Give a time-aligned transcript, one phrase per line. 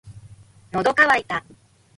[0.73, 1.45] 喉乾いた